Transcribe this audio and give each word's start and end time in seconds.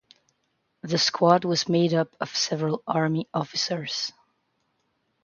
The 0.81 0.97
squad 0.97 1.45
was 1.45 1.69
made 1.69 1.93
up 1.93 2.15
of 2.19 2.35
several 2.35 2.81
Army 2.87 3.29
officers. 3.35 4.11